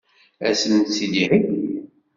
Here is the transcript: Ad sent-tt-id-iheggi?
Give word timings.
Ad 0.47 0.55
sent-tt-id-iheggi? 0.59 1.39